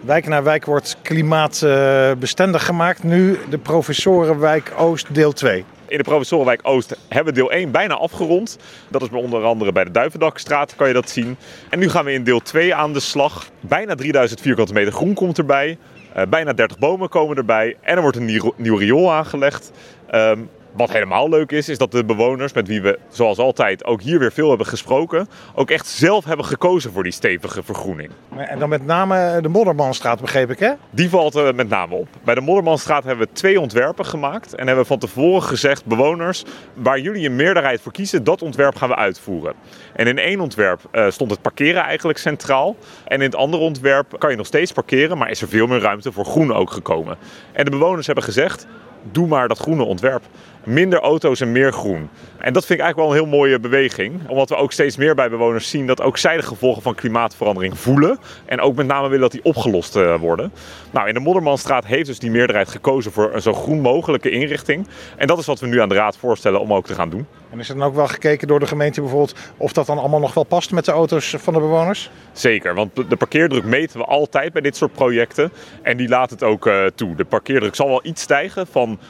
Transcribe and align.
Wijk 0.00 0.26
na 0.26 0.42
wijk 0.42 0.64
wordt 0.64 0.96
klimaatbestendig 1.02 2.64
gemaakt. 2.64 3.02
Nu 3.02 3.38
de 3.50 3.58
Professorenwijk 3.58 4.72
Oost 4.76 5.14
deel 5.14 5.32
2. 5.32 5.64
In 5.88 5.96
de 5.96 6.04
Professorenwijk 6.04 6.60
Oost 6.62 6.96
hebben 7.08 7.34
we 7.34 7.40
deel 7.40 7.50
1 7.50 7.70
bijna 7.70 7.94
afgerond. 7.94 8.58
Dat 8.88 9.02
is 9.02 9.08
onder 9.08 9.44
andere 9.44 9.72
bij 9.72 9.84
de 9.84 9.90
Duivendakstraat, 9.90 10.76
kan 10.76 10.88
je 10.88 10.94
dat 10.94 11.10
zien. 11.10 11.36
En 11.70 11.78
nu 11.78 11.88
gaan 11.88 12.04
we 12.04 12.12
in 12.12 12.24
deel 12.24 12.40
2 12.40 12.74
aan 12.74 12.92
de 12.92 13.00
slag. 13.00 13.50
Bijna 13.60 13.94
3000 13.94 14.40
vierkante 14.40 14.72
meter 14.72 14.92
groen 14.92 15.14
komt 15.14 15.38
erbij. 15.38 15.78
Uh, 16.16 16.22
bijna 16.28 16.52
30 16.52 16.78
bomen 16.78 17.08
komen 17.08 17.36
erbij. 17.36 17.76
En 17.80 17.96
er 17.96 18.02
wordt 18.02 18.16
een 18.16 18.52
nieuw, 18.56 18.76
riool 18.76 19.12
aangelegd. 19.12 19.70
Um, 20.14 20.48
wat 20.72 20.92
helemaal 20.92 21.28
leuk 21.28 21.52
is, 21.52 21.68
is 21.68 21.78
dat 21.78 21.92
de 21.92 22.04
bewoners 22.04 22.52
met 22.52 22.68
wie 22.68 22.82
we 22.82 22.98
zoals 23.08 23.38
altijd 23.38 23.84
ook 23.84 24.02
hier 24.02 24.18
weer 24.18 24.32
veel 24.32 24.48
hebben 24.48 24.66
gesproken, 24.66 25.28
ook 25.54 25.70
echt 25.70 25.86
zelf 25.86 26.24
hebben 26.24 26.46
gekozen 26.46 26.92
voor 26.92 27.02
die 27.02 27.12
stevige 27.12 27.62
vergroening. 27.62 28.10
En 28.36 28.58
dan 28.58 28.68
met 28.68 28.86
name 28.86 29.38
de 29.40 29.48
Moddermanstraat, 29.48 30.20
begreep 30.20 30.50
ik 30.50 30.58
hè? 30.58 30.72
Die 30.90 31.08
valt 31.08 31.34
er 31.34 31.54
met 31.54 31.68
name 31.68 31.94
op. 31.94 32.08
Bij 32.24 32.34
de 32.34 32.40
Moddermanstraat 32.40 33.04
hebben 33.04 33.26
we 33.26 33.32
twee 33.32 33.60
ontwerpen 33.60 34.06
gemaakt 34.06 34.54
en 34.54 34.66
hebben 34.66 34.86
van 34.86 34.98
tevoren 34.98 35.42
gezegd, 35.42 35.84
bewoners, 35.84 36.44
waar 36.74 37.00
jullie 37.00 37.26
een 37.26 37.36
meerderheid 37.36 37.80
voor 37.80 37.92
kiezen, 37.92 38.24
dat 38.24 38.42
ontwerp 38.42 38.76
gaan 38.76 38.88
we 38.88 38.96
uitvoeren. 38.96 39.54
En 39.94 40.06
in 40.06 40.18
één 40.18 40.40
ontwerp 40.40 40.80
uh, 40.92 41.10
stond 41.10 41.30
het 41.30 41.42
parkeren 41.42 41.82
eigenlijk 41.82 42.18
centraal. 42.18 42.76
En 43.04 43.16
in 43.16 43.26
het 43.26 43.34
andere 43.34 43.62
ontwerp 43.62 44.18
kan 44.18 44.30
je 44.30 44.36
nog 44.36 44.46
steeds 44.46 44.72
parkeren, 44.72 45.18
maar 45.18 45.30
is 45.30 45.42
er 45.42 45.48
veel 45.48 45.66
meer 45.66 45.80
ruimte 45.80 46.12
voor 46.12 46.24
groen 46.24 46.52
ook 46.52 46.70
gekomen. 46.70 47.16
En 47.52 47.64
de 47.64 47.70
bewoners 47.70 48.06
hebben 48.06 48.24
gezegd, 48.24 48.66
doe 49.02 49.26
maar 49.26 49.48
dat 49.48 49.58
groene 49.58 49.82
ontwerp. 49.82 50.22
Minder 50.64 51.00
auto's 51.00 51.40
en 51.40 51.52
meer 51.52 51.72
groen. 51.72 52.08
En 52.38 52.52
dat 52.52 52.66
vind 52.66 52.78
ik 52.78 52.84
eigenlijk 52.84 52.96
wel 52.96 53.08
een 53.08 53.24
heel 53.24 53.38
mooie 53.38 53.60
beweging. 53.60 54.28
Omdat 54.28 54.48
we 54.48 54.56
ook 54.56 54.72
steeds 54.72 54.96
meer 54.96 55.14
bij 55.14 55.30
bewoners 55.30 55.70
zien 55.70 55.86
dat 55.86 56.02
ook 56.02 56.18
zij 56.18 56.36
de 56.36 56.42
gevolgen 56.42 56.82
van 56.82 56.94
klimaatverandering 56.94 57.78
voelen. 57.78 58.18
En 58.44 58.60
ook 58.60 58.76
met 58.76 58.86
name 58.86 59.04
willen 59.08 59.20
dat 59.20 59.32
die 59.32 59.44
opgelost 59.44 59.96
uh, 59.96 60.16
worden. 60.16 60.52
Nou, 60.90 61.08
in 61.08 61.14
de 61.14 61.20
Moddermanstraat 61.20 61.86
heeft 61.86 62.06
dus 62.06 62.18
die 62.18 62.30
meerderheid 62.30 62.68
gekozen 62.68 63.12
voor 63.12 63.34
een 63.34 63.42
zo 63.42 63.52
groen 63.52 63.80
mogelijke 63.80 64.30
inrichting. 64.30 64.86
En 65.16 65.26
dat 65.26 65.38
is 65.38 65.46
wat 65.46 65.60
we 65.60 65.66
nu 65.66 65.80
aan 65.80 65.88
de 65.88 65.94
raad 65.94 66.16
voorstellen 66.16 66.60
om 66.60 66.74
ook 66.74 66.86
te 66.86 66.94
gaan 66.94 67.10
doen. 67.10 67.26
En 67.50 67.58
is 67.58 67.68
er 67.68 67.76
dan 67.76 67.86
ook 67.86 67.94
wel 67.94 68.06
gekeken 68.06 68.48
door 68.48 68.60
de 68.60 68.66
gemeente 68.66 69.00
bijvoorbeeld 69.00 69.34
of 69.56 69.72
dat 69.72 69.86
dan 69.86 69.98
allemaal 69.98 70.20
nog 70.20 70.34
wel 70.34 70.44
past 70.44 70.72
met 70.72 70.84
de 70.84 70.92
auto's 70.92 71.34
van 71.38 71.52
de 71.52 71.60
bewoners? 71.60 72.10
Zeker, 72.32 72.74
want 72.74 72.96
de 73.08 73.16
parkeerdruk 73.16 73.64
meten 73.64 73.98
we 73.98 74.04
altijd 74.04 74.52
bij 74.52 74.62
dit 74.62 74.76
soort 74.76 74.92
projecten. 74.92 75.52
En 75.82 75.96
die 75.96 76.08
laat 76.08 76.30
het 76.30 76.42
ook 76.42 76.66
uh, 76.66 76.86
toe. 76.86 77.14
De 77.14 77.24
parkeerdruk 77.24 77.74
zal 77.74 77.88
wel 77.88 78.00
iets 78.02 78.22
stijgen 78.22 78.66
van 78.66 78.98
62% 78.98 79.02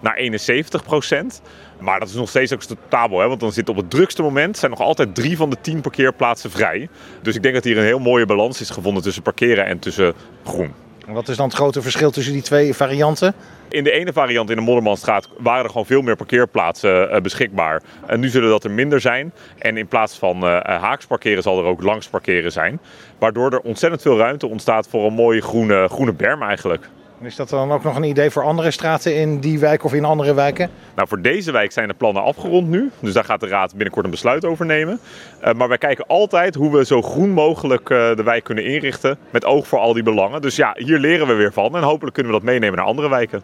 naar 0.00 0.18
71%. 0.18 1.42
Maar 1.78 1.98
dat 1.98 2.08
is 2.08 2.14
nog 2.14 2.28
steeds 2.28 2.52
acceptabel, 2.52 3.18
hè? 3.18 3.28
want 3.28 3.40
dan 3.40 3.52
zit 3.52 3.68
op 3.68 3.76
het 3.76 3.90
drukste 3.90 4.22
moment 4.22 4.58
zijn 4.58 4.70
nog 4.70 4.80
altijd 4.80 5.14
drie 5.14 5.36
van 5.36 5.50
de 5.50 5.56
tien 5.60 5.80
parkeerplaatsen 5.80 6.50
vrij. 6.50 6.88
Dus 7.22 7.36
ik 7.36 7.42
denk 7.42 7.54
dat 7.54 7.64
hier 7.64 7.78
een 7.78 7.84
heel 7.84 7.98
mooie 7.98 8.26
balans 8.26 8.60
is 8.60 8.70
gevonden 8.70 9.02
tussen 9.02 9.22
parkeren 9.22 9.64
en 9.66 9.78
tussen 9.78 10.14
groen. 10.44 10.74
Wat 11.12 11.28
is 11.28 11.36
dan 11.36 11.46
het 11.46 11.56
grote 11.56 11.82
verschil 11.82 12.10
tussen 12.10 12.32
die 12.32 12.42
twee 12.42 12.74
varianten? 12.74 13.34
In 13.68 13.84
de 13.84 13.90
ene 13.90 14.12
variant 14.12 14.50
in 14.50 14.56
de 14.56 14.62
Moddermanstraat 14.62 15.28
waren 15.38 15.64
er 15.64 15.70
gewoon 15.70 15.86
veel 15.86 16.02
meer 16.02 16.16
parkeerplaatsen 16.16 17.14
uh, 17.14 17.20
beschikbaar. 17.20 17.82
En 18.06 18.20
nu 18.20 18.28
zullen 18.28 18.48
dat 18.48 18.64
er 18.64 18.70
minder 18.70 19.00
zijn. 19.00 19.32
En 19.58 19.76
in 19.76 19.86
plaats 19.86 20.18
van 20.18 20.44
uh, 20.44 20.60
haaks 20.60 21.06
parkeren 21.06 21.42
zal 21.42 21.58
er 21.58 21.64
ook 21.64 21.82
langs 21.82 22.08
parkeren 22.08 22.52
zijn. 22.52 22.80
Waardoor 23.18 23.52
er 23.52 23.60
ontzettend 23.60 24.02
veel 24.02 24.18
ruimte 24.18 24.46
ontstaat 24.46 24.88
voor 24.88 25.06
een 25.06 25.12
mooie 25.12 25.42
groene, 25.42 25.88
groene 25.88 26.12
berm 26.12 26.42
eigenlijk. 26.42 26.88
Is 27.22 27.36
dat 27.36 27.48
dan 27.48 27.72
ook 27.72 27.82
nog 27.82 27.96
een 27.96 28.02
idee 28.02 28.30
voor 28.30 28.42
andere 28.42 28.70
straten 28.70 29.16
in 29.16 29.40
die 29.40 29.58
wijk 29.58 29.84
of 29.84 29.94
in 29.94 30.04
andere 30.04 30.34
wijken? 30.34 30.70
Nou, 30.94 31.08
voor 31.08 31.20
deze 31.20 31.52
wijk 31.52 31.72
zijn 31.72 31.88
de 31.88 31.94
plannen 31.94 32.22
afgerond 32.22 32.68
nu. 32.68 32.90
Dus 33.00 33.12
daar 33.12 33.24
gaat 33.24 33.40
de 33.40 33.46
Raad 33.46 33.70
binnenkort 33.70 34.04
een 34.04 34.10
besluit 34.10 34.44
over 34.44 34.66
nemen. 34.66 35.00
Uh, 35.44 35.52
maar 35.52 35.68
wij 35.68 35.78
kijken 35.78 36.06
altijd 36.06 36.54
hoe 36.54 36.76
we 36.76 36.84
zo 36.84 37.02
groen 37.02 37.30
mogelijk 37.30 37.90
uh, 37.90 38.16
de 38.16 38.22
wijk 38.22 38.44
kunnen 38.44 38.64
inrichten. 38.64 39.18
Met 39.30 39.44
oog 39.44 39.66
voor 39.66 39.78
al 39.78 39.92
die 39.92 40.02
belangen. 40.02 40.40
Dus 40.42 40.56
ja, 40.56 40.72
hier 40.76 40.98
leren 40.98 41.26
we 41.26 41.32
weer 41.32 41.52
van. 41.52 41.76
En 41.76 41.82
hopelijk 41.82 42.14
kunnen 42.14 42.32
we 42.32 42.38
dat 42.38 42.48
meenemen 42.48 42.76
naar 42.76 42.86
andere 42.86 43.08
wijken. 43.08 43.42